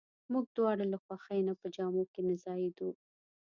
موږ 0.31 0.45
دواړه 0.57 0.85
له 0.91 0.97
خوښۍ 1.03 1.39
نه 1.47 1.53
په 1.59 1.67
جامو 1.75 2.03
کې 2.11 2.21
نه 2.27 2.35
ځایېدو. 2.43 2.89